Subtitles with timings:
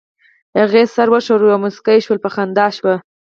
[0.59, 2.95] هغې سر وښوراوه او موسکۍ شول، په خندا شوه.